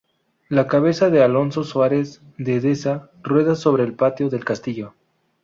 [0.49, 4.95] La cabeza de Alonso Suárez de Deza rueda sobre el patio del castillo.